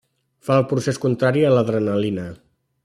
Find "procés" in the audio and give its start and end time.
0.71-0.99